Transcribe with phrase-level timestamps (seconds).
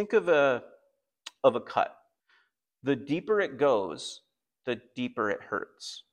[0.00, 0.62] think of a
[1.44, 1.94] of a cut.
[2.82, 4.22] The deeper it goes,
[4.64, 6.04] the deeper it hurts.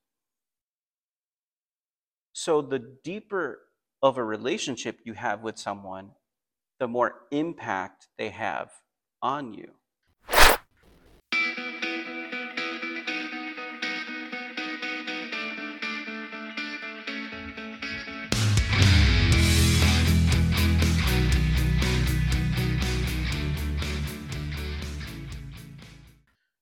[2.33, 3.59] So the deeper
[4.03, 6.11] of a relationship you have with someone,
[6.81, 8.71] the more impact they have
[9.21, 9.71] on you.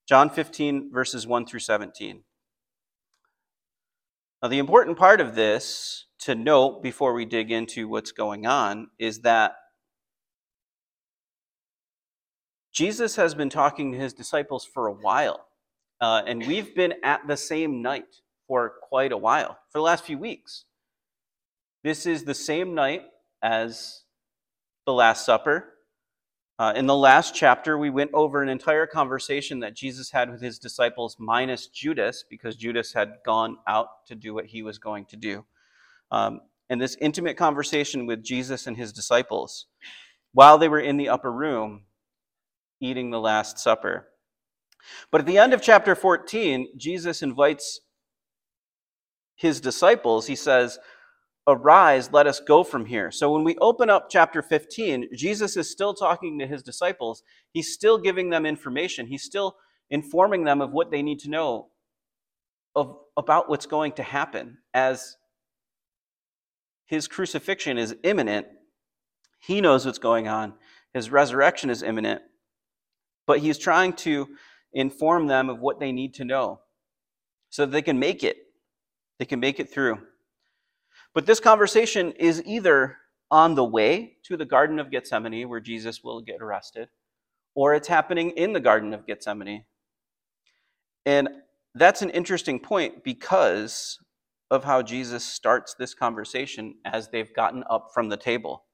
[0.07, 2.23] John 15, verses 1 through 17.
[4.41, 8.89] Now, the important part of this to note before we dig into what's going on
[8.99, 9.55] is that
[12.71, 15.47] Jesus has been talking to his disciples for a while,
[16.01, 18.17] uh, and we've been at the same night
[18.47, 20.65] for quite a while, for the last few weeks.
[21.83, 23.03] This is the same night
[23.41, 24.03] as
[24.85, 25.74] the Last Supper,
[26.57, 30.41] uh, in the last chapter, we went over an entire conversation that Jesus had with
[30.41, 35.05] his disciples, minus Judas, because Judas had gone out to do what he was going
[35.07, 35.45] to do.
[36.11, 36.39] Um,
[36.69, 39.65] and this intimate conversation with Jesus and his disciples
[40.31, 41.83] while they were in the upper room
[42.79, 44.07] eating the Last Supper.
[45.11, 47.81] But at the end of chapter 14, Jesus invites
[49.35, 50.79] his disciples, he says,
[51.47, 53.11] Arise, let us go from here.
[53.11, 57.21] So when we open up chapter 15, Jesus is still talking to his disciples.
[57.51, 59.05] He's still giving them information.
[59.05, 59.55] He's still
[59.91, 61.67] informing them of what they need to know
[62.75, 65.17] of, about what's going to happen as
[66.87, 68.47] his crucifixion is imminent.
[69.39, 70.53] He knows what's going on.
[70.93, 72.21] His resurrection is imminent.
[73.27, 74.27] But he's trying to
[74.73, 76.61] inform them of what they need to know
[77.49, 78.37] so that they can make it.
[79.19, 79.99] They can make it through.
[81.15, 82.97] But this conversation is either
[83.31, 86.89] on the way to the Garden of Gethsemane, where Jesus will get arrested,
[87.55, 89.63] or it's happening in the Garden of Gethsemane.
[91.05, 91.29] And
[91.73, 93.97] that's an interesting point because
[94.51, 98.65] of how Jesus starts this conversation as they've gotten up from the table.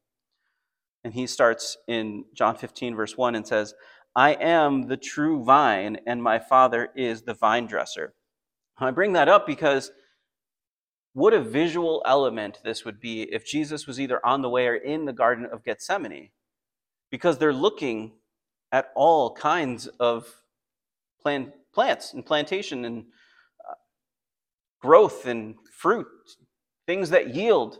[1.04, 3.76] And he starts in John 15, verse 1, and says,
[4.16, 8.14] I am the true vine, and my Father is the vine dresser.
[8.78, 9.92] I bring that up because
[11.14, 14.76] what a visual element this would be if Jesus was either on the way or
[14.76, 16.30] in the Garden of Gethsemane,
[17.10, 18.14] because they're looking
[18.72, 20.44] at all kinds of
[21.22, 23.06] plant, plants and plantation and
[23.70, 23.74] uh,
[24.80, 26.08] growth and fruit,
[26.88, 27.80] things that yield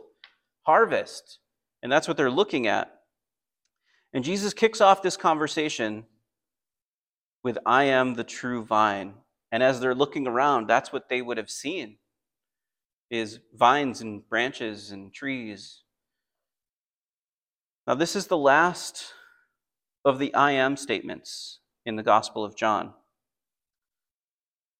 [0.64, 1.38] harvest.
[1.82, 3.00] And that's what they're looking at.
[4.12, 6.04] And Jesus kicks off this conversation
[7.42, 9.14] with, I am the true vine.
[9.50, 11.96] And as they're looking around, that's what they would have seen
[13.12, 15.82] is vines and branches and trees.
[17.86, 19.12] Now, this is the last
[20.02, 22.94] of the I am statements in the Gospel of John.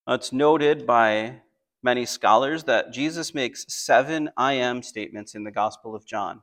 [0.07, 1.41] It's noted by
[1.83, 6.41] many scholars that Jesus makes seven I am statements in the Gospel of John.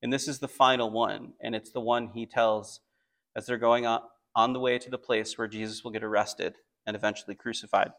[0.00, 2.78] And this is the final one, and it's the one he tells
[3.34, 6.54] as they're going on the way to the place where Jesus will get arrested
[6.86, 7.90] and eventually crucified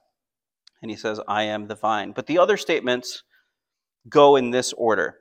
[0.82, 2.12] and he says, I am the vine.
[2.12, 3.24] But the other statements
[4.08, 5.20] go in this order.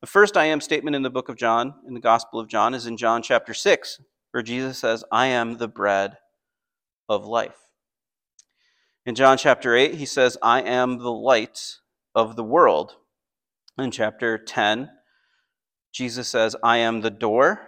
[0.00, 2.72] The first I am statement in the book of John, in the Gospel of John,
[2.74, 6.16] is in John chapter 6, where Jesus says, I am the bread
[7.08, 7.56] of life.
[9.04, 11.78] In John chapter 8, he says, I am the light
[12.14, 12.96] of the world.
[13.78, 14.90] In chapter 10,
[15.92, 17.60] Jesus says, I am the door.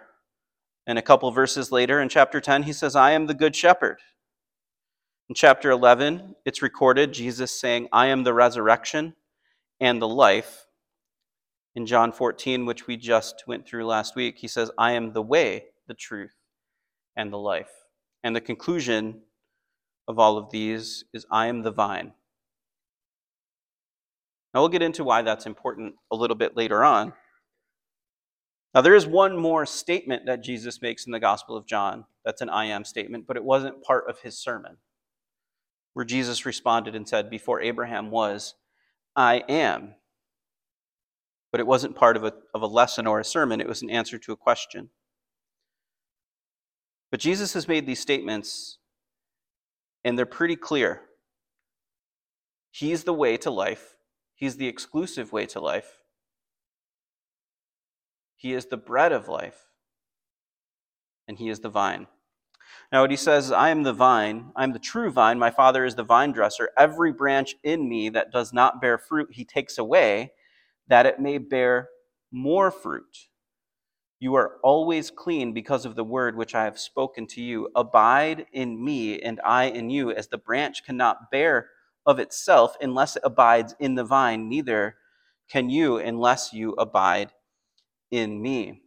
[0.86, 3.98] And a couple verses later, in chapter 10, he says, I am the good shepherd.
[5.28, 9.14] In chapter 11, it's recorded Jesus saying, I am the resurrection
[9.80, 10.66] and the life.
[11.76, 15.22] In John 14, which we just went through last week, he says, I am the
[15.22, 16.34] way, the truth,
[17.16, 17.70] and the life.
[18.24, 19.22] And the conclusion
[20.08, 22.12] of all of these is, I am the vine.
[24.52, 27.12] Now, we'll get into why that's important a little bit later on.
[28.74, 32.42] Now, there is one more statement that Jesus makes in the Gospel of John that's
[32.42, 34.78] an I am statement, but it wasn't part of his sermon
[35.94, 38.54] where Jesus responded and said, Before Abraham was,
[39.14, 39.94] I am.
[41.50, 43.90] But it wasn't part of a, of a lesson or a sermon, it was an
[43.90, 44.90] answer to a question.
[47.10, 48.78] But Jesus has made these statements,
[50.02, 51.02] and they're pretty clear.
[52.70, 53.94] He's the way to life,
[54.34, 55.98] He's the exclusive way to life.
[58.34, 59.68] He is the bread of life,
[61.28, 62.08] and He is the vine.
[62.92, 65.86] Now, what he says I am the vine, I am the true vine, my Father
[65.86, 66.68] is the vine dresser.
[66.76, 70.32] Every branch in me that does not bear fruit, he takes away,
[70.88, 71.88] that it may bear
[72.30, 73.28] more fruit.
[74.20, 77.70] You are always clean because of the word which I have spoken to you.
[77.74, 81.70] Abide in me, and I in you, as the branch cannot bear
[82.04, 84.96] of itself unless it abides in the vine, neither
[85.50, 87.32] can you unless you abide
[88.10, 88.82] in me.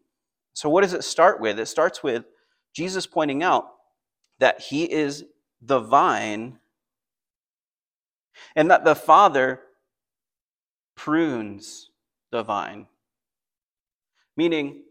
[0.54, 1.60] So, what does it start with?
[1.60, 2.26] It starts with
[2.74, 3.75] Jesus pointing out
[4.40, 5.26] that he is
[5.62, 6.60] the vine
[8.56, 9.62] and that the Father
[10.96, 11.92] prunes
[12.32, 12.88] the vine.
[14.38, 14.84] Meaning,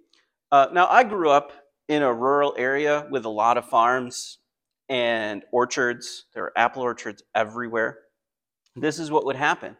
[0.50, 1.52] uh, now I grew up
[1.88, 4.38] in a rural area with a lot of farms
[4.88, 6.26] and orchards.
[6.34, 7.98] There are apple orchards everywhere.
[8.76, 9.76] This is what would happen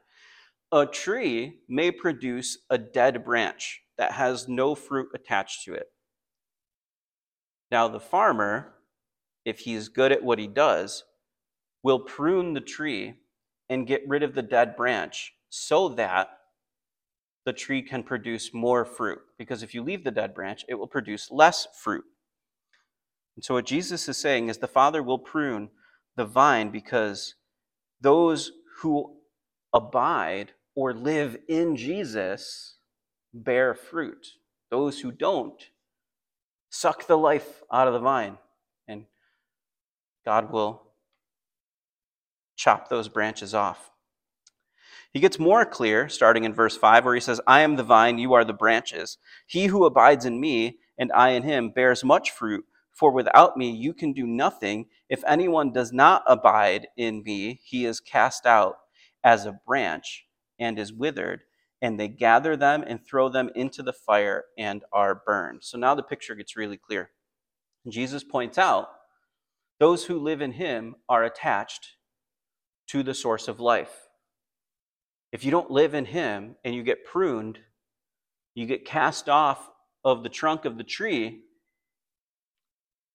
[0.75, 5.87] a tree may produce a dead branch that has no fruit attached to it.
[7.71, 8.74] Now, the farmer,
[9.45, 11.05] if he's good at what he does,
[11.83, 13.15] will prune the tree
[13.69, 16.29] and get rid of the dead branch so that
[17.45, 19.21] the tree can produce more fruit.
[19.39, 22.05] Because if you leave the dead branch, it will produce less fruit.
[23.37, 25.71] And so, what Jesus is saying is the Father will prune
[26.17, 27.35] the vine because
[28.01, 29.17] those who
[29.73, 32.77] abide or live in Jesus
[33.33, 34.27] bear fruit.
[34.71, 35.63] Those who don't
[36.71, 38.39] suck the life out of the vine,
[40.25, 40.83] God will
[42.57, 43.91] chop those branches off.
[45.13, 48.19] He gets more clear starting in verse 5, where he says, I am the vine,
[48.19, 49.19] you are the branches.
[49.47, 53.71] He who abides in me, and I in him, bears much fruit, for without me
[53.71, 54.87] you can do nothing.
[55.09, 58.77] If anyone does not abide in me, he is cast out
[59.23, 60.25] as a branch
[60.59, 61.43] and is withered,
[61.81, 65.63] and they gather them and throw them into the fire and are burned.
[65.63, 67.11] So now the picture gets really clear.
[67.89, 68.89] Jesus points out
[69.85, 71.97] those who live in him are attached
[72.89, 74.09] to the source of life.
[75.31, 77.59] If you don't live in him and you get pruned,
[78.55, 79.69] you get cast off
[80.03, 81.43] of the trunk of the tree.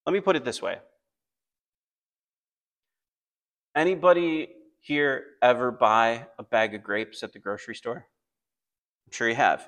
[0.06, 0.78] Let me put it this way.
[3.76, 4.50] Anybody
[4.80, 8.06] here ever buy a bag of grapes at the grocery store?
[9.08, 9.68] I'm sure you have.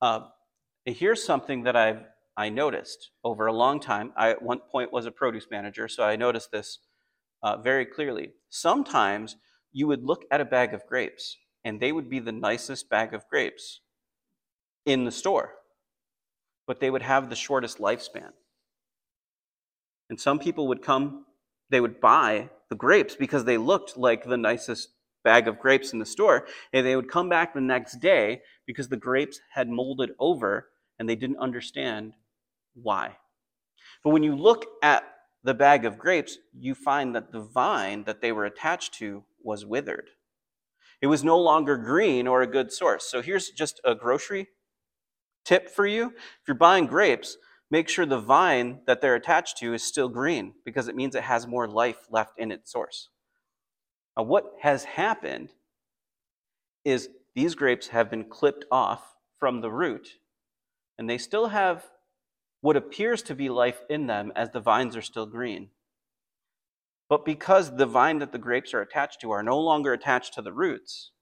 [0.00, 0.20] Uh,
[0.84, 2.04] here's something that I've
[2.38, 4.12] I noticed over a long time.
[4.16, 6.78] I at one point was a produce manager, so I noticed this
[7.42, 8.30] uh, very clearly.
[8.48, 9.36] Sometimes
[9.72, 13.12] you would look at a bag of grapes, and they would be the nicest bag
[13.12, 13.80] of grapes
[14.86, 15.54] in the store,
[16.64, 18.30] but they would have the shortest lifespan.
[20.08, 21.26] And some people would come,
[21.70, 24.90] they would buy the grapes because they looked like the nicest
[25.24, 26.46] bag of grapes in the store.
[26.72, 30.68] And they would come back the next day because the grapes had molded over
[31.00, 32.14] and they didn't understand
[32.82, 33.16] why.
[34.04, 35.04] But when you look at
[35.44, 39.64] the bag of grapes, you find that the vine that they were attached to was
[39.64, 40.10] withered.
[41.00, 43.04] It was no longer green or a good source.
[43.08, 44.48] So here's just a grocery
[45.44, 46.08] tip for you.
[46.16, 47.36] If you're buying grapes,
[47.70, 51.22] make sure the vine that they're attached to is still green because it means it
[51.22, 53.10] has more life left in its source.
[54.16, 55.50] Now, what has happened
[56.84, 60.08] is these grapes have been clipped off from the root,
[60.98, 61.84] and they still have
[62.60, 65.68] what appears to be life in them as the vines are still green.
[67.08, 70.42] But because the vine that the grapes are attached to are no longer attached to
[70.42, 71.12] the roots,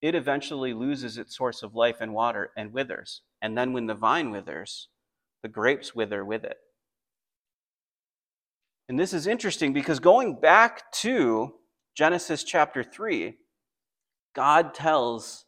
[0.00, 3.22] it eventually loses its source of life and water and withers.
[3.40, 4.88] And then when the vine withers,
[5.42, 6.56] the grapes wither with it.
[8.88, 11.54] And this is interesting because going back to
[11.96, 13.36] Genesis chapter 3,
[14.34, 15.44] God tells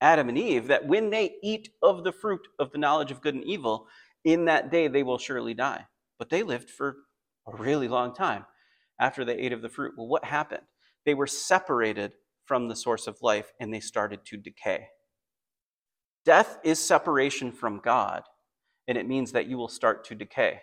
[0.00, 3.34] Adam and Eve that when they eat of the fruit of the knowledge of good
[3.34, 3.86] and evil,
[4.24, 5.86] in that day they will surely die.
[6.18, 6.96] But they lived for
[7.46, 8.44] a really long time
[9.00, 9.94] after they ate of the fruit.
[9.96, 10.62] Well, what happened?
[11.04, 12.12] They were separated
[12.44, 14.88] from the source of life and they started to decay.
[16.24, 18.22] Death is separation from God,
[18.88, 20.60] and it means that you will start to decay.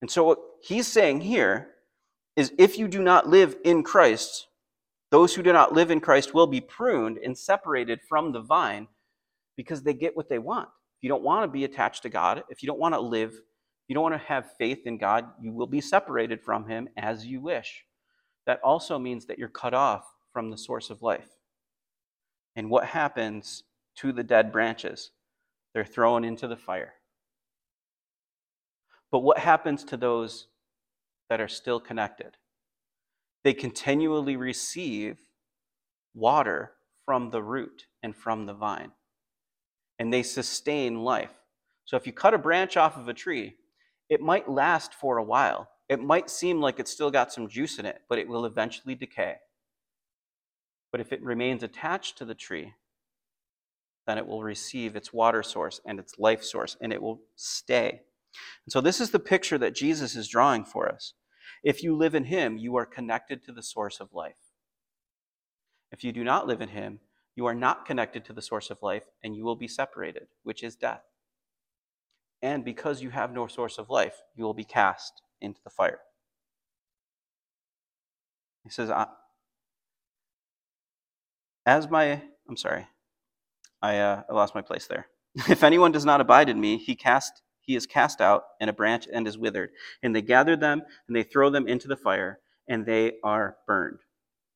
[0.00, 1.68] And so, what he's saying here
[2.34, 4.48] is if you do not live in Christ,
[5.12, 8.88] those who do not live in Christ will be pruned and separated from the vine
[9.56, 10.68] because they get what they want.
[10.98, 13.32] If you don't want to be attached to God, if you don't want to live,
[13.86, 17.24] you don't want to have faith in God, you will be separated from Him as
[17.24, 17.84] you wish.
[18.46, 21.28] That also means that you're cut off from the source of life.
[22.56, 23.62] And what happens
[23.96, 25.12] to the dead branches?
[25.74, 26.94] they're thrown into the fire.
[29.10, 30.48] But what happens to those
[31.28, 32.36] that are still connected?
[33.44, 35.18] They continually receive
[36.14, 36.72] water
[37.04, 38.92] from the root and from the vine,
[39.98, 41.32] and they sustain life.
[41.84, 43.56] So if you cut a branch off of a tree,
[44.08, 45.68] it might last for a while.
[45.88, 48.94] It might seem like it's still got some juice in it, but it will eventually
[48.94, 49.36] decay.
[50.90, 52.74] But if it remains attached to the tree,
[54.06, 58.02] then it will receive its water source and its life source, and it will stay.
[58.66, 61.14] And so, this is the picture that Jesus is drawing for us.
[61.62, 64.34] If you live in Him, you are connected to the source of life.
[65.90, 67.00] If you do not live in Him,
[67.36, 70.62] you are not connected to the source of life, and you will be separated, which
[70.62, 71.02] is death.
[72.42, 76.00] And because you have no source of life, you will be cast into the fire.
[78.64, 78.90] He says,
[81.64, 82.88] As my, I'm sorry,
[83.80, 85.06] I, uh, I lost my place there.
[85.48, 88.72] if anyone does not abide in me, he cast he is cast out, and a
[88.72, 89.70] branch and is withered.
[90.02, 94.00] And they gather them, and they throw them into the fire, and they are burned.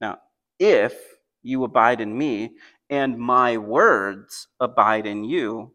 [0.00, 0.18] Now,
[0.58, 0.94] if
[1.42, 2.56] you abide in me,
[2.90, 5.72] and my words abide in you,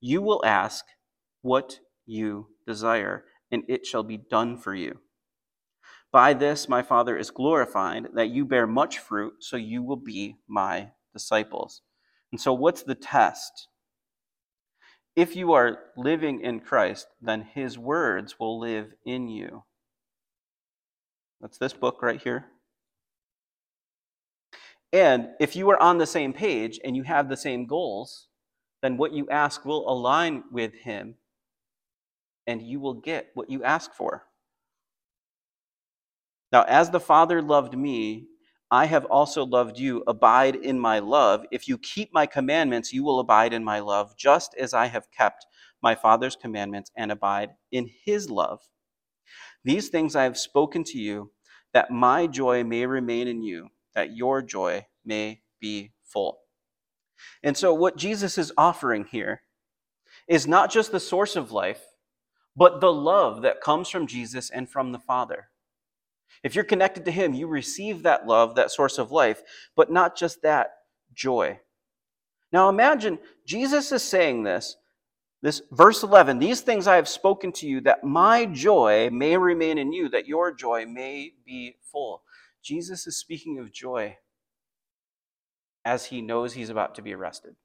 [0.00, 0.84] you will ask
[1.42, 4.98] what you desire, and it shall be done for you.
[6.12, 10.36] By this my Father is glorified, that you bear much fruit, so you will be
[10.46, 11.82] my disciples.
[12.30, 13.68] And so, what's the test?
[15.16, 19.62] If you are living in Christ, then his words will live in you.
[21.40, 22.46] That's this book right here.
[24.92, 28.28] And if you are on the same page and you have the same goals,
[28.82, 31.16] then what you ask will align with him
[32.46, 34.24] and you will get what you ask for.
[36.52, 38.28] Now, as the Father loved me,
[38.74, 40.02] I have also loved you.
[40.08, 41.46] Abide in my love.
[41.52, 45.12] If you keep my commandments, you will abide in my love, just as I have
[45.12, 45.46] kept
[45.80, 48.62] my Father's commandments and abide in his love.
[49.62, 51.30] These things I have spoken to you,
[51.72, 56.40] that my joy may remain in you, that your joy may be full.
[57.44, 59.42] And so, what Jesus is offering here
[60.26, 61.84] is not just the source of life,
[62.56, 65.50] but the love that comes from Jesus and from the Father.
[66.44, 69.42] If you're connected to Him, you receive that love, that source of life,
[69.74, 70.74] but not just that,
[71.14, 71.58] joy.
[72.52, 74.76] Now imagine Jesus is saying this,
[75.42, 79.78] this verse 11, these things I have spoken to you, that my joy may remain
[79.78, 82.22] in you, that your joy may be full.
[82.62, 84.16] Jesus is speaking of joy
[85.84, 87.56] as he knows he's about to be arrested.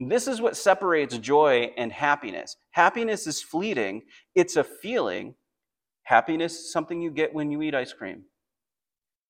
[0.00, 2.56] This is what separates joy and happiness.
[2.72, 4.02] Happiness is fleeting,
[4.34, 5.34] it's a feeling.
[6.04, 8.24] Happiness is something you get when you eat ice cream.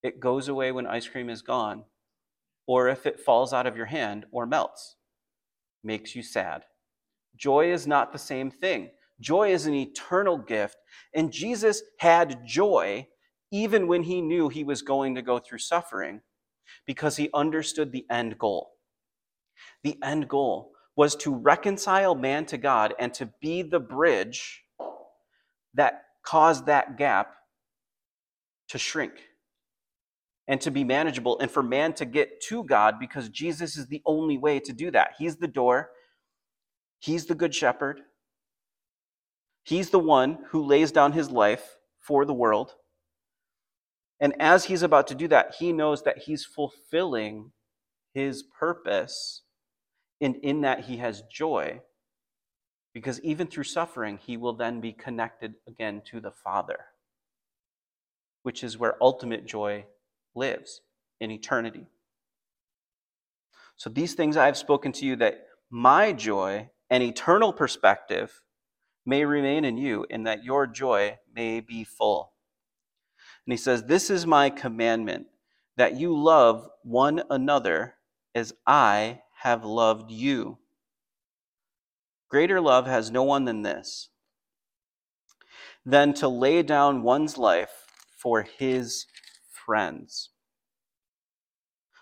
[0.02, 1.84] It goes away when ice cream is gone,
[2.66, 4.96] or if it falls out of your hand or melts.
[5.84, 6.64] Makes you sad.
[7.36, 8.90] Joy is not the same thing.
[9.20, 10.76] Joy is an eternal gift,
[11.14, 13.06] and Jesus had joy
[13.52, 16.22] even when he knew he was going to go through suffering
[16.86, 18.70] because he understood the end goal.
[19.84, 24.62] The end goal was to reconcile man to God and to be the bridge
[25.74, 27.34] that caused that gap
[28.68, 29.12] to shrink
[30.48, 34.02] and to be manageable and for man to get to God because Jesus is the
[34.04, 35.14] only way to do that.
[35.18, 35.90] He's the door,
[36.98, 38.00] He's the good shepherd,
[39.64, 42.74] He's the one who lays down his life for the world.
[44.20, 47.52] And as he's about to do that, he knows that he's fulfilling
[48.14, 49.42] his purpose
[50.20, 51.80] and in that he has joy.
[52.92, 56.78] Because even through suffering, he will then be connected again to the Father,
[58.42, 59.86] which is where ultimate joy
[60.34, 60.82] lives
[61.20, 61.86] in eternity.
[63.76, 68.42] So, these things I have spoken to you that my joy and eternal perspective
[69.06, 72.32] may remain in you, and that your joy may be full.
[73.46, 75.26] And he says, This is my commandment,
[75.76, 77.94] that you love one another
[78.34, 80.58] as I have loved you.
[82.32, 84.08] Greater love has no one than this,
[85.84, 87.84] than to lay down one's life
[88.16, 89.04] for his
[89.50, 90.30] friends.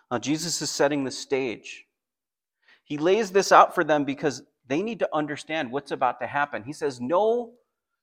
[0.09, 1.85] Now, Jesus is setting the stage.
[2.85, 6.63] He lays this out for them because they need to understand what's about to happen.
[6.63, 7.55] He says, No,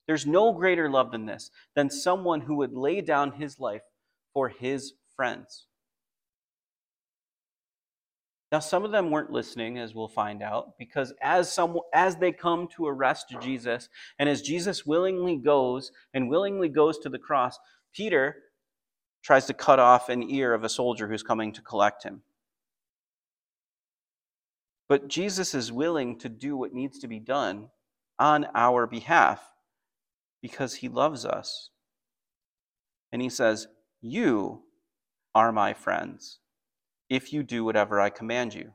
[0.05, 3.83] there's no greater love than this, than someone who would lay down his life
[4.33, 5.66] for his friends.
[8.51, 12.31] Now, some of them weren't listening, as we'll find out, because as, some, as they
[12.31, 13.89] come to arrest Jesus,
[14.19, 17.59] and as Jesus willingly goes and willingly goes to the cross,
[17.93, 18.37] Peter
[19.21, 22.21] tries to cut off an ear of a soldier who's coming to collect him.
[24.87, 27.67] But Jesus is willing to do what needs to be done
[28.17, 29.41] on our behalf
[30.41, 31.71] because he loves us.
[33.11, 33.67] And he says,
[33.99, 34.63] You
[35.35, 36.39] are my friends
[37.09, 38.73] if you do whatever I command you.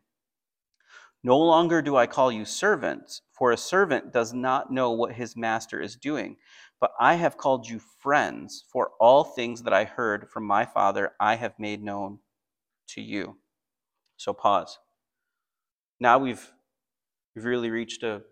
[1.25, 5.37] No longer do I call you servants, for a servant does not know what his
[5.37, 6.37] master is doing.
[6.81, 11.13] But I have called you friends, for all things that I heard from my Father
[11.21, 12.19] I have made known
[12.89, 13.37] to you.
[14.17, 14.79] So pause.
[16.01, 16.53] Now we've,
[17.35, 18.23] we've really reached a,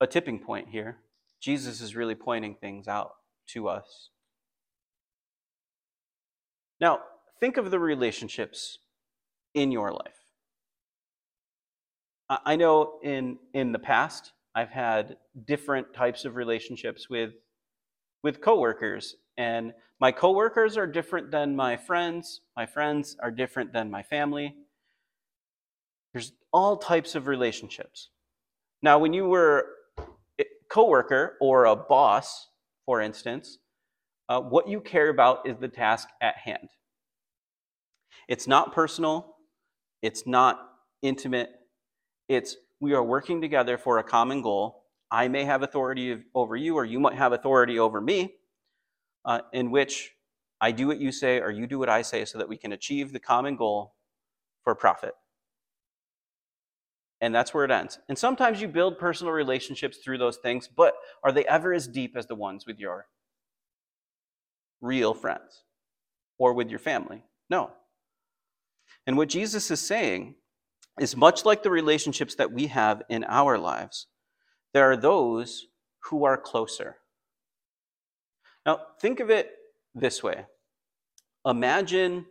[0.00, 0.98] a tipping point here.
[1.40, 3.12] Jesus is really pointing things out
[3.48, 4.10] to us.
[6.80, 7.00] Now,
[7.40, 8.78] think of the relationships
[9.54, 10.18] in your life.
[12.28, 15.16] I know in, in the past, I've had
[15.46, 17.32] different types of relationships with,
[18.22, 19.16] with coworkers.
[19.38, 22.42] And my coworkers are different than my friends.
[22.56, 24.54] My friends are different than my family.
[26.12, 28.10] There's all types of relationships.
[28.82, 29.66] Now, when you were
[30.38, 32.48] a coworker or a boss,
[32.84, 33.58] for instance,
[34.28, 36.68] uh, what you care about is the task at hand.
[38.28, 39.36] It's not personal,
[40.02, 40.60] it's not
[41.02, 41.50] intimate,
[42.28, 44.84] it's we are working together for a common goal.
[45.10, 48.34] I may have authority over you, or you might have authority over me,
[49.24, 50.12] uh, in which
[50.60, 52.72] I do what you say, or you do what I say, so that we can
[52.72, 53.94] achieve the common goal
[54.62, 55.14] for profit.
[57.20, 57.98] And that's where it ends.
[58.08, 60.94] And sometimes you build personal relationships through those things, but
[61.24, 63.06] are they ever as deep as the ones with your
[64.80, 65.64] real friends
[66.38, 67.24] or with your family?
[67.50, 67.72] No.
[69.08, 70.34] And what Jesus is saying
[71.00, 74.06] is much like the relationships that we have in our lives,
[74.74, 75.68] there are those
[76.04, 76.98] who are closer.
[78.66, 79.50] Now, think of it
[79.94, 80.44] this way
[81.46, 82.26] Imagine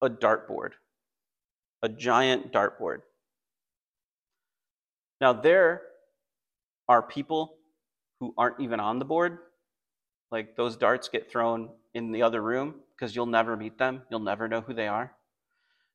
[0.00, 0.70] a dartboard,
[1.82, 3.00] a giant dartboard.
[5.20, 5.82] Now, there
[6.88, 7.56] are people
[8.20, 9.36] who aren't even on the board.
[10.30, 14.20] Like those darts get thrown in the other room because you'll never meet them, you'll
[14.20, 15.12] never know who they are.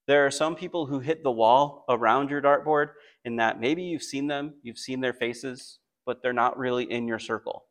[0.09, 2.93] There are some people who hit the wall around your dartboard
[3.25, 7.07] in that maybe you've seen them, you've seen their faces, but they're not really in
[7.07, 7.65] your circle.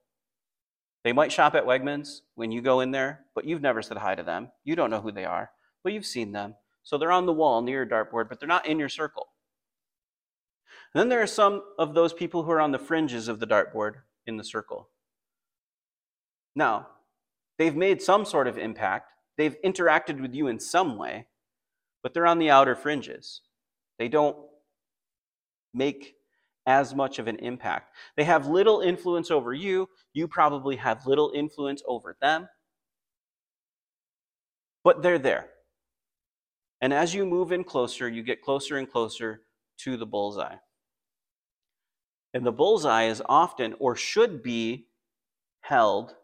[1.02, 4.14] They might shop at Wegmans when you go in there, but you've never said hi
[4.14, 4.52] to them.
[4.62, 5.50] You don't know who they are,
[5.82, 6.54] but you've seen them.
[6.84, 9.26] So they're on the wall near your dartboard, but they're not in your circle.
[10.94, 13.48] And then there are some of those people who are on the fringes of the
[13.48, 13.94] dartboard
[14.28, 14.90] in the circle.
[16.54, 16.86] Now,
[17.58, 21.26] they've made some sort of impact, they've interacted with you in some way,
[22.02, 23.42] but they're on the outer fringes.
[23.98, 24.36] They don't
[25.74, 26.14] make
[26.66, 27.94] as much of an impact.
[28.16, 29.88] They have little influence over you.
[30.12, 32.48] You probably have little influence over them.
[34.84, 35.48] But they're there.
[36.80, 39.42] And as you move in closer, you get closer and closer
[39.78, 40.56] to the bullseye.
[42.34, 44.86] And the bullseye is often or should be
[45.60, 46.14] held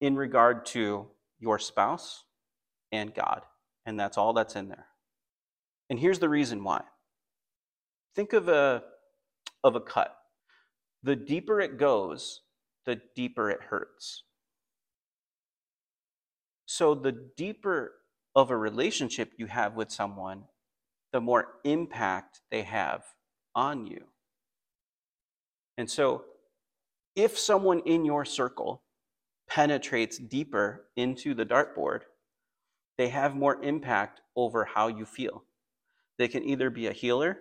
[0.00, 1.06] in regard to
[1.38, 2.24] your spouse
[2.90, 3.42] and God
[3.86, 4.86] and that's all that's in there.
[5.88, 6.82] And here's the reason why.
[8.14, 8.82] Think of a
[9.62, 10.14] of a cut.
[11.02, 12.42] The deeper it goes,
[12.84, 14.24] the deeper it hurts.
[16.66, 17.92] So the deeper
[18.34, 20.44] of a relationship you have with someone,
[21.12, 23.04] the more impact they have
[23.54, 24.04] on you.
[25.78, 26.24] And so
[27.14, 28.82] if someone in your circle
[29.48, 32.00] penetrates deeper into the dartboard,
[32.98, 35.44] they have more impact over how you feel.
[36.18, 37.40] They can either be a healer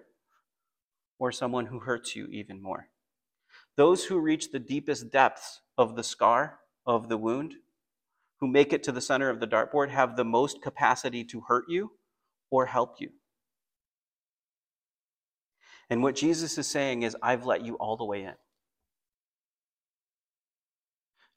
[1.17, 2.89] or someone who hurts you even more.
[3.77, 7.55] Those who reach the deepest depths of the scar, of the wound,
[8.39, 11.65] who make it to the center of the dartboard, have the most capacity to hurt
[11.69, 11.91] you
[12.51, 13.09] or help you.
[15.89, 18.33] And what Jesus is saying is, I've let you all the way in.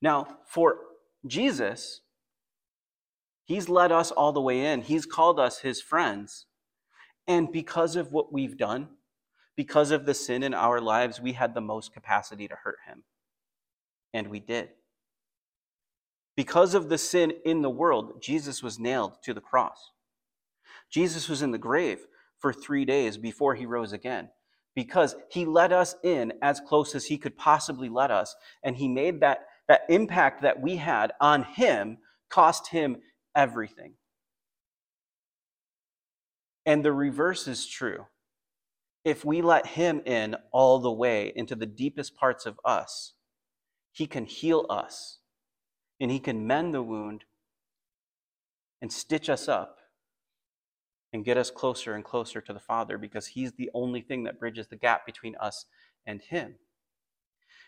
[0.01, 0.79] Now, for
[1.27, 2.01] Jesus,
[3.49, 4.83] He's led us all the way in.
[4.83, 6.45] He's called us his friends.
[7.27, 8.89] And because of what we've done,
[9.57, 13.05] because of the sin in our lives, we had the most capacity to hurt him.
[14.13, 14.69] And we did.
[16.37, 19.93] Because of the sin in the world, Jesus was nailed to the cross.
[20.91, 22.07] Jesus was in the grave
[22.39, 24.29] for three days before he rose again
[24.75, 28.37] because he let us in as close as he could possibly let us.
[28.63, 32.99] And he made that, that impact that we had on him cost him
[33.39, 33.93] everything.
[36.67, 38.07] And the reverse is true.
[39.05, 43.15] If we let Him in all the way into the deepest parts of us,
[43.93, 45.21] He can heal us
[46.01, 47.25] and He can mend the wound
[48.83, 49.79] and stitch us up
[51.13, 54.41] and get us closer and closer to the Father because He's the only thing that
[54.41, 55.65] bridges the gap between us
[56.05, 56.57] and Him.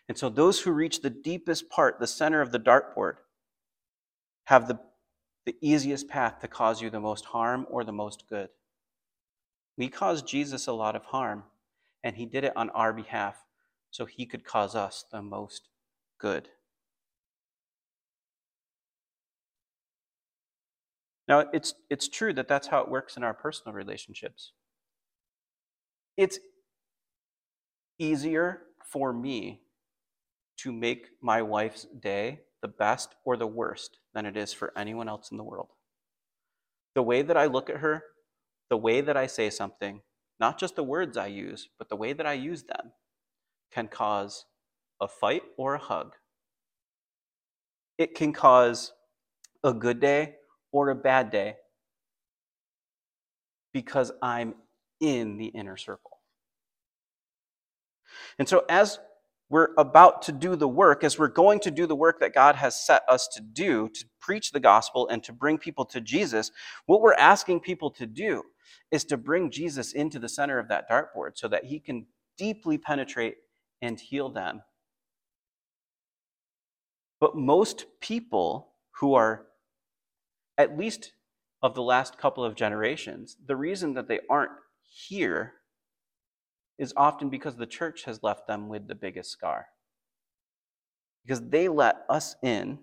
[0.09, 3.14] And so, those who reach the deepest part, the center of the dartboard,
[4.46, 4.80] have the
[5.50, 8.50] the easiest path to cause you the most harm or the most good.
[9.76, 11.42] We caused Jesus a lot of harm,
[12.04, 13.34] and he did it on our behalf
[13.90, 15.68] so he could cause us the most
[16.20, 16.50] good.
[21.26, 24.52] Now, it's, it's true that that's how it works in our personal relationships.
[26.16, 26.38] It's
[27.98, 29.62] easier for me
[30.58, 35.09] to make my wife's day the best or the worst than it is for anyone
[35.09, 35.68] else in the world.
[36.94, 38.03] The way that I look at her,
[38.68, 40.01] the way that I say something,
[40.38, 42.92] not just the words I use, but the way that I use them,
[43.73, 44.46] can cause
[45.01, 46.14] a fight or a hug.
[47.99, 48.92] It can cause
[49.62, 50.37] a good day
[50.73, 51.57] or a bad day
[53.73, 54.55] because I'm
[55.01, 56.18] in the inner circle.
[58.38, 58.99] And so, as
[59.50, 62.54] we're about to do the work, as we're going to do the work that God
[62.54, 66.52] has set us to do, to preach the gospel and to bring people to Jesus,
[66.86, 68.44] what we're asking people to do
[68.92, 72.06] is to bring Jesus into the center of that dartboard so that he can
[72.38, 73.36] deeply penetrate
[73.82, 74.62] and heal them.
[77.20, 78.68] But most people
[79.00, 79.46] who are,
[80.56, 81.12] at least
[81.60, 85.54] of the last couple of generations, the reason that they aren't here
[86.81, 89.66] is often because the church has left them with the biggest scar.
[91.23, 92.79] Because they let us in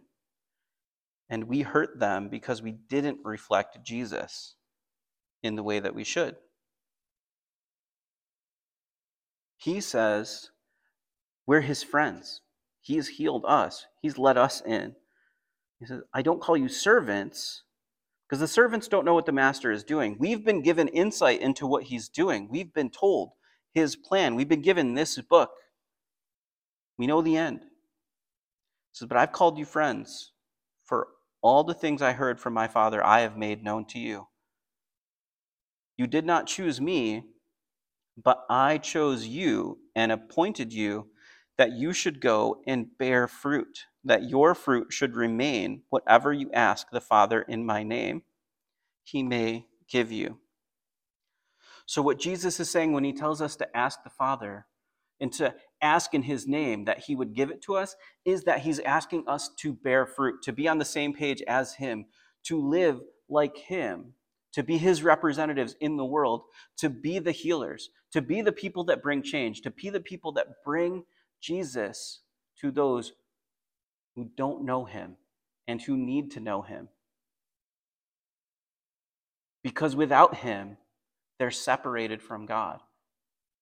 [1.31, 4.55] and we hurt them because we didn't reflect Jesus
[5.41, 6.35] in the way that we should.
[9.57, 10.51] He says,
[11.47, 12.41] We're his friends.
[12.81, 14.95] He has healed us, he's let us in.
[15.79, 17.63] He says, I don't call you servants
[18.29, 20.17] because the servants don't know what the master is doing.
[20.19, 23.31] We've been given insight into what he's doing, we've been told
[23.77, 24.35] his plan.
[24.35, 25.51] We've been given this book.
[26.97, 27.59] We know the end.
[27.61, 30.31] He says, But I've called you friends,
[30.83, 31.09] for
[31.41, 34.27] all the things I heard from my Father I have made known to you.
[35.95, 37.23] You did not choose me,
[38.21, 41.07] but I chose you and appointed you
[41.57, 45.83] that you should go and bear fruit, that your fruit should remain.
[45.89, 48.23] Whatever you ask the Father in my name,
[49.03, 50.39] he may give you.
[51.87, 54.67] So, what Jesus is saying when he tells us to ask the Father
[55.21, 57.95] and to ask in his name that he would give it to us
[58.25, 61.75] is that he's asking us to bear fruit, to be on the same page as
[61.75, 62.05] him,
[62.43, 64.13] to live like him,
[64.51, 66.43] to be his representatives in the world,
[66.77, 70.33] to be the healers, to be the people that bring change, to be the people
[70.33, 71.05] that bring
[71.41, 72.19] Jesus
[72.59, 73.13] to those
[74.15, 75.15] who don't know him
[75.69, 76.89] and who need to know him.
[79.63, 80.77] Because without him,
[81.39, 82.81] they're separated from God.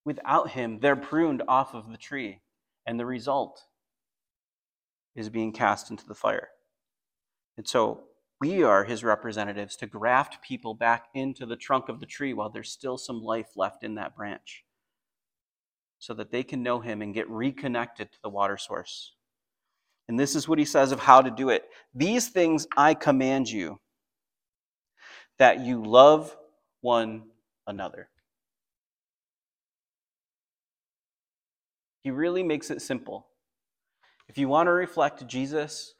[0.05, 2.41] Without Him, they're pruned off of the tree,
[2.85, 3.63] and the result
[5.15, 6.49] is being cast into the fire.
[7.57, 8.03] And so
[8.39, 12.49] we are His representatives to graft people back into the trunk of the tree while
[12.49, 14.63] there's still some life left in that branch
[15.97, 19.13] so that they can know Him and get reconnected to the water source.
[20.07, 21.63] And this is what He says of how to do it.
[21.93, 23.79] These things I command you
[25.39, 26.35] that you love
[26.81, 27.23] one
[27.67, 28.10] another.
[32.01, 33.28] He really makes it simple.
[34.28, 35.95] If you want to reflect Jesus,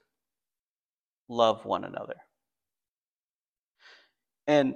[1.28, 2.16] love one another.
[4.48, 4.76] And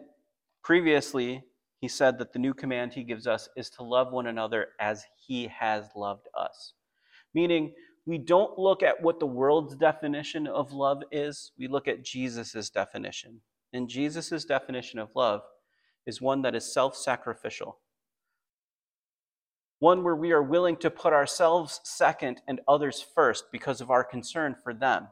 [0.63, 1.43] previously,
[1.80, 5.06] he said that the new command he gives us is to love one another as
[5.15, 6.73] he has loved us.
[7.34, 7.73] Meaning,
[8.06, 12.69] we don't look at what the world's definition of love is, we look at Jesus'
[12.69, 13.41] definition.
[13.71, 15.41] And Jesus' definition of love
[16.10, 17.78] is one that is self sacrificial,
[19.78, 24.04] one where we are willing to put ourselves second and others first because of our
[24.04, 25.08] concern for them.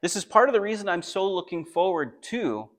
[0.00, 2.70] This is part of the reason I'm so looking forward to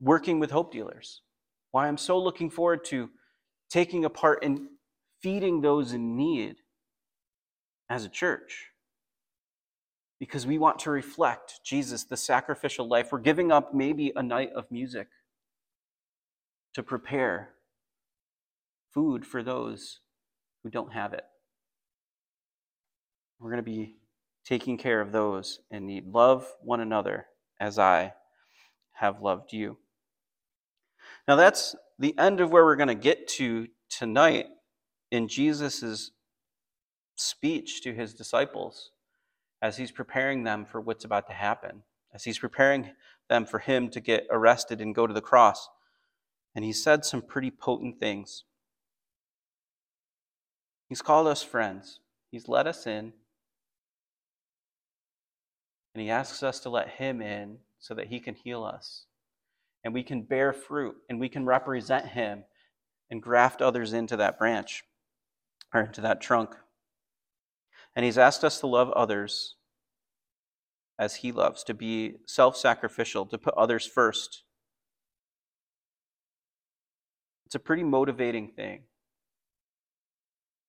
[0.00, 1.22] working with hope dealers.
[1.70, 3.10] Why I'm so looking forward to
[3.70, 4.68] taking a part in
[5.20, 6.56] feeding those in need
[7.88, 8.70] as a church
[10.18, 13.12] because we want to reflect Jesus, the sacrificial life.
[13.12, 15.08] We're giving up maybe a night of music
[16.74, 17.50] to prepare
[18.92, 20.00] food for those
[20.62, 21.24] who don't have it.
[23.38, 23.96] We're going to be
[24.44, 26.06] taking care of those in need.
[26.06, 27.26] Love one another
[27.60, 28.14] as I
[28.92, 29.76] have loved you.
[31.28, 34.46] Now, that's the end of where we're going to get to tonight
[35.10, 36.10] in Jesus'
[37.16, 38.92] speech to his disciples
[39.62, 41.82] as he's preparing them for what's about to happen,
[42.14, 42.90] as he's preparing
[43.28, 45.68] them for him to get arrested and go to the cross.
[46.54, 48.44] And he said some pretty potent things.
[50.88, 53.12] He's called us friends, he's let us in,
[55.94, 59.06] and he asks us to let him in so that he can heal us.
[59.82, 62.44] And we can bear fruit and we can represent him
[63.10, 64.84] and graft others into that branch
[65.72, 66.54] or into that trunk.
[67.96, 69.56] And he's asked us to love others
[70.98, 74.42] as he loves, to be self sacrificial, to put others first.
[77.46, 78.82] It's a pretty motivating thing.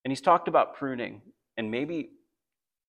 [0.04, 1.20] And he's talked about pruning,
[1.56, 2.10] and maybe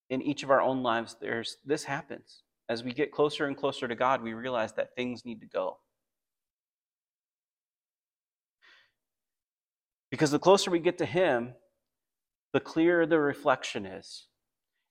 [0.09, 2.43] in each of our own lives, there's this happens.
[2.69, 5.79] As we get closer and closer to God, we realize that things need to go.
[10.11, 11.55] Because the closer we get to Him,
[12.53, 14.28] the clearer the reflection is.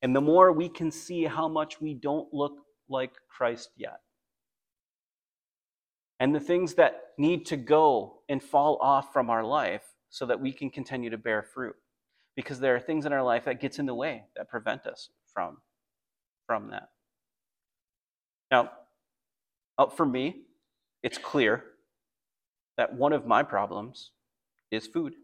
[0.03, 2.59] And the more we can see how much we don't look
[2.89, 4.01] like Christ yet.
[6.21, 10.41] And the things that need to go and fall off from our life so that
[10.41, 11.77] we can continue to bear fruit.
[12.37, 15.11] Because there are things in our life that gets in the way that prevent us
[15.33, 15.59] from,
[16.47, 16.91] from that.
[18.51, 18.71] Now,
[19.77, 20.43] uh, for me,
[21.03, 21.65] it's clear
[22.77, 24.13] that one of my problems
[24.71, 25.15] is food.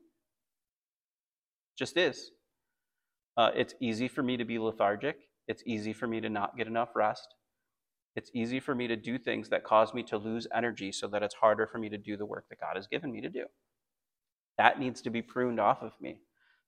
[1.76, 2.30] Just is.
[3.36, 5.16] Uh, it's easy for me to be lethargic.
[5.48, 7.34] It's easy for me to not get enough rest.
[8.16, 11.22] It's easy for me to do things that cause me to lose energy so that
[11.22, 13.46] it's harder for me to do the work that God has given me to do.
[14.56, 16.18] That needs to be pruned off of me.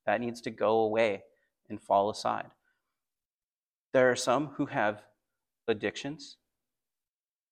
[0.06, 1.22] That needs to go away
[1.68, 2.50] and fall aside.
[3.92, 5.02] There are some who have
[5.68, 6.36] addictions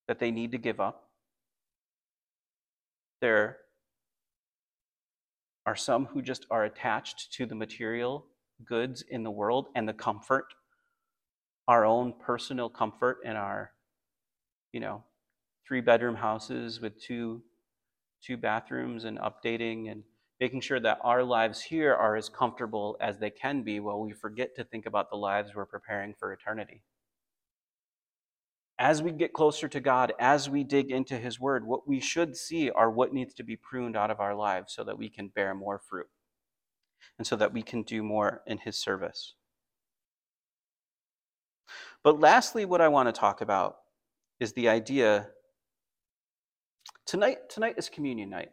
[0.09, 1.09] that they need to give up.
[3.20, 3.59] There
[5.64, 8.27] are some who just are attached to the material
[8.66, 10.46] goods in the world and the comfort,
[11.68, 13.72] our own personal comfort in our,
[14.72, 15.05] you know,
[15.66, 17.42] three bedroom houses with two
[18.22, 20.03] two bathrooms and updating and
[20.40, 24.12] making sure that our lives here are as comfortable as they can be while we
[24.12, 26.83] forget to think about the lives we're preparing for eternity.
[28.79, 32.35] As we get closer to God, as we dig into His Word, what we should
[32.35, 35.29] see are what needs to be pruned out of our lives so that we can
[35.29, 36.09] bear more fruit
[37.19, 39.35] and so that we can do more in His service.
[42.03, 43.77] But lastly, what I want to talk about
[44.40, 45.29] is the idea
[47.07, 48.51] tonight, tonight is communion night.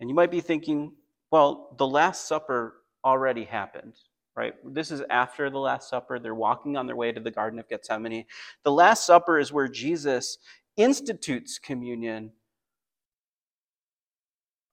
[0.00, 0.92] And you might be thinking,
[1.30, 3.94] well, the Last Supper already happened
[4.36, 4.54] right?
[4.64, 6.18] This is after the Last Supper.
[6.18, 8.24] They're walking on their way to the Garden of Gethsemane.
[8.64, 10.38] The Last Supper is where Jesus
[10.76, 12.32] institutes communion.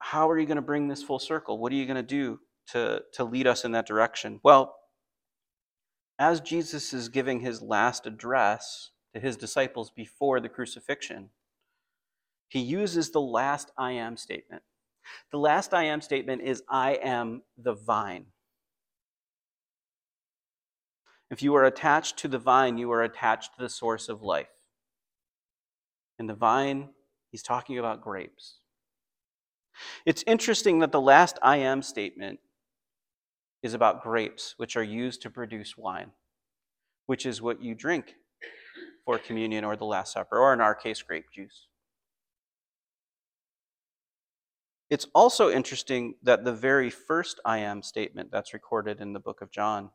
[0.01, 1.59] How are you going to bring this full circle?
[1.59, 2.39] What are you going to do
[2.71, 4.39] to, to lead us in that direction?
[4.43, 4.75] Well,
[6.17, 11.29] as Jesus is giving his last address to his disciples before the crucifixion,
[12.47, 14.63] he uses the last I am statement.
[15.31, 18.25] The last I am statement is I am the vine.
[21.29, 24.49] If you are attached to the vine, you are attached to the source of life.
[26.19, 26.89] And the vine,
[27.29, 28.60] he's talking about grapes.
[30.05, 32.39] It's interesting that the last I am statement
[33.63, 36.11] is about grapes, which are used to produce wine,
[37.05, 38.15] which is what you drink
[39.05, 41.67] for communion or the Last Supper, or in our case, grape juice.
[44.89, 49.41] It's also interesting that the very first I am statement that's recorded in the book
[49.41, 49.91] of John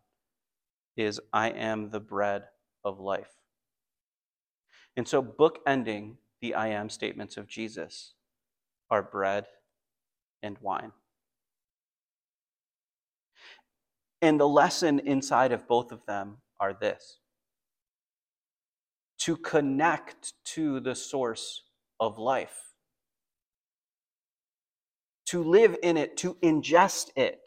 [0.97, 2.45] is I am the bread
[2.83, 3.35] of life.
[4.97, 8.15] And so, bookending the I am statements of Jesus
[8.91, 9.45] are bread
[10.47, 10.93] and wine.
[14.23, 17.19] And the lesson inside of both of them are this
[19.19, 21.63] to connect to the source
[22.01, 22.75] of life,
[25.27, 27.41] to live in it, to ingest it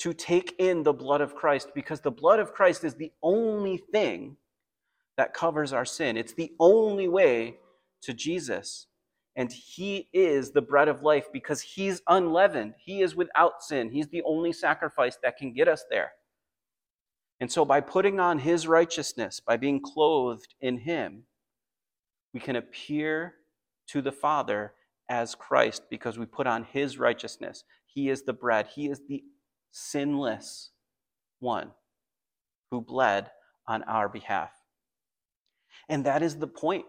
[0.00, 3.76] to take in the blood of Christ because the blood of Christ is the only
[3.76, 4.38] thing
[5.18, 6.16] that covers our sin.
[6.16, 7.58] It's the only way
[8.02, 8.86] to Jesus.
[9.36, 12.74] And He is the bread of life because He's unleavened.
[12.78, 13.90] He is without sin.
[13.90, 16.12] He's the only sacrifice that can get us there.
[17.40, 21.24] And so, by putting on His righteousness, by being clothed in Him,
[22.34, 23.34] we can appear
[23.88, 24.74] to the Father
[25.08, 27.64] as Christ because we put on His righteousness.
[27.86, 29.24] He is the bread, He is the
[29.72, 30.70] sinless
[31.38, 31.70] one
[32.70, 33.30] who bled
[33.66, 34.50] on our behalf.
[35.88, 36.84] And that is the point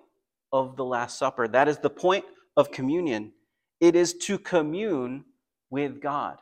[0.53, 1.47] of the Last Supper.
[1.47, 2.25] That is the point
[2.57, 3.33] of communion.
[3.79, 5.25] It is to commune
[5.69, 6.37] with God,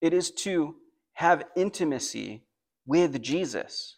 [0.00, 0.76] it is to
[1.14, 2.44] have intimacy
[2.86, 3.96] with Jesus,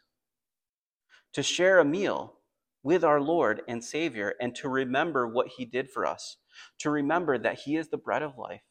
[1.34, 2.34] to share a meal
[2.82, 6.38] with our Lord and Savior, and to remember what He did for us,
[6.80, 8.62] to remember that He is the bread of life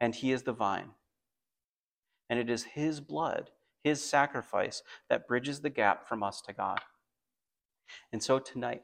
[0.00, 0.90] and he is the vine.
[2.30, 3.50] And it is his blood,
[3.84, 6.80] his sacrifice, that bridges the gap from us to God.
[8.12, 8.82] And so tonight,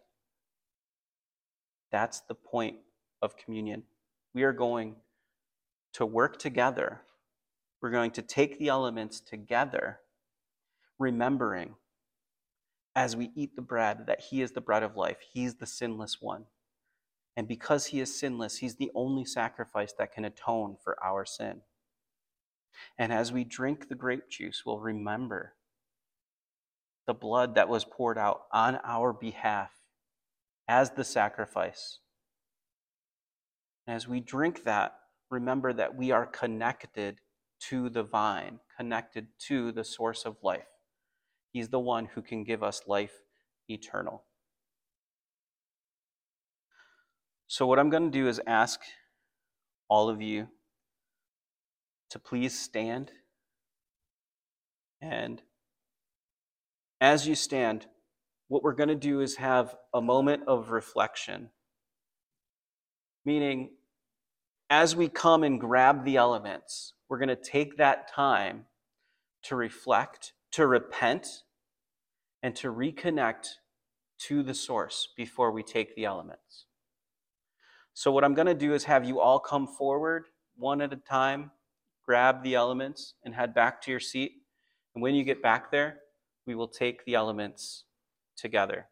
[1.90, 2.76] that's the point
[3.22, 3.84] of communion.
[4.34, 4.96] We are going
[5.94, 7.02] to work together
[7.80, 10.00] we're going to take the elements together,
[10.98, 11.74] remembering
[12.94, 16.20] as we eat the bread that He is the bread of life, He's the sinless
[16.20, 16.44] one.
[17.36, 21.62] And because He is sinless, He's the only sacrifice that can atone for our sin.
[22.98, 25.54] And as we drink the grape juice, we'll remember
[27.10, 29.72] the blood that was poured out on our behalf
[30.68, 31.98] as the sacrifice.
[33.84, 34.94] As we drink that,
[35.28, 37.18] remember that we are connected
[37.68, 40.68] to the vine, connected to the source of life.
[41.52, 43.24] He's the one who can give us life
[43.68, 44.22] eternal.
[47.48, 48.78] So, what I'm going to do is ask
[49.88, 50.46] all of you
[52.10, 53.10] to please stand.
[55.02, 55.42] And
[57.00, 57.86] as you stand,
[58.48, 61.50] what we're going to do is have a moment of reflection.
[63.24, 63.70] Meaning,
[64.68, 68.66] as we come and grab the elements, we're going to take that time
[69.44, 71.42] to reflect, to repent,
[72.42, 73.48] and to reconnect
[74.18, 76.66] to the source before we take the elements.
[77.94, 80.96] So, what I'm going to do is have you all come forward one at a
[80.96, 81.50] time
[82.10, 84.32] grab the elements and head back to your seat.
[84.96, 86.00] And when you get back there,
[86.50, 87.84] we will take the elements
[88.36, 88.88] together.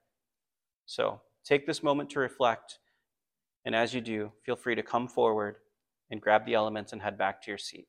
[0.86, 2.78] So take this moment to reflect.
[3.64, 5.56] And as you do, feel free to come forward
[6.08, 7.88] and grab the elements and head back to your seat.